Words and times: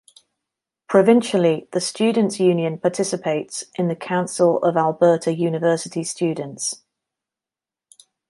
Provincially, 0.89 1.67
the 1.73 1.79
Students' 1.79 2.39
Union 2.39 2.79
participates 2.79 3.65
in 3.75 3.87
the 3.87 3.95
Council 3.95 4.57
of 4.63 4.75
Alberta 4.75 5.31
University 5.31 6.03
Students. 6.03 6.81